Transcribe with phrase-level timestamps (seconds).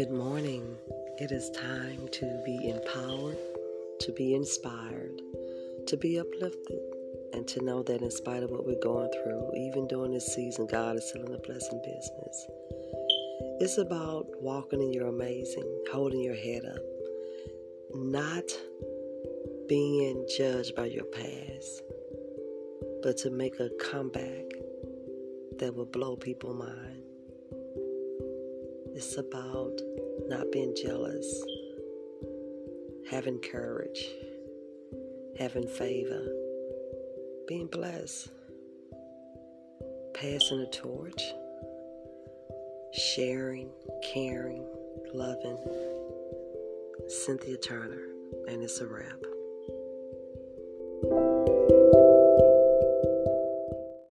[0.00, 0.78] Good morning.
[1.18, 3.36] It is time to be empowered,
[4.00, 5.20] to be inspired,
[5.88, 6.80] to be uplifted,
[7.34, 10.66] and to know that in spite of what we're going through, even during this season,
[10.68, 12.46] God is still in the blessing business.
[13.60, 16.82] It's about walking in your amazing, holding your head up,
[17.92, 18.50] not
[19.68, 21.82] being judged by your past,
[23.02, 24.46] but to make a comeback
[25.58, 27.09] that will blow people's mind.
[28.94, 29.80] It's about
[30.28, 31.44] not being jealous,
[33.10, 34.08] having courage,
[35.38, 36.26] having favor,
[37.48, 38.30] being blessed,
[40.14, 41.22] passing a torch,
[42.92, 43.70] sharing,
[44.12, 44.64] caring,
[45.14, 45.58] loving.
[47.08, 48.06] Cynthia Turner,
[48.46, 49.29] and it's a wrap.